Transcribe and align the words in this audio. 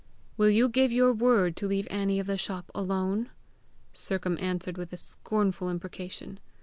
"Will 0.35 0.49
you 0.49 0.67
give 0.67 0.91
your 0.91 1.13
word 1.13 1.55
to 1.57 1.67
leave 1.67 1.87
Annie 1.91 2.17
of 2.19 2.25
the 2.25 2.35
shop 2.35 2.71
alone?" 2.73 3.29
Sercombe 3.93 4.41
answered 4.41 4.75
with 4.75 4.91
a 4.91 4.97
scornful 4.97 5.69
imprecation. 5.69 6.39